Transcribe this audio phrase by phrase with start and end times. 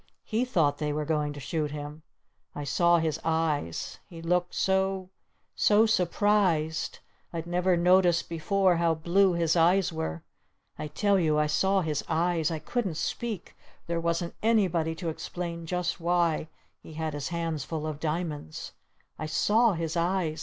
[0.23, 2.01] He thought they were going to shoot him!
[2.55, 3.99] I saw his eyes!
[4.09, 5.11] He looked so
[5.53, 6.97] so surprised!
[7.31, 10.23] I'd never noticed before how blue his eyes were!
[10.75, 12.49] I tell you I saw his eyes!
[12.49, 13.55] I couldn't speak!
[13.85, 16.49] There wasn't anybody to explain just why
[16.81, 18.73] he had his hands full of diamonds!
[19.19, 20.39] I saw his eyes!